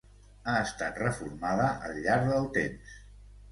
[0.45, 2.99] Ha estat reformada al llarg del temps.